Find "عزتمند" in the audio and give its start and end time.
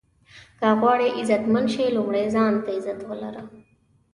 1.19-1.67